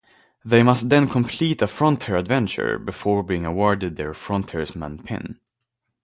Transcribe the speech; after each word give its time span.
They 0.43 0.63
must 0.63 0.89
then 0.89 1.07
complete 1.07 1.61
a 1.61 1.67
Frontier 1.67 2.17
Adventure 2.17 2.79
before 2.79 3.21
being 3.21 3.45
awarded 3.45 3.97
their 3.97 4.15
Frontiersman 4.15 5.03
Pin. 5.03 5.37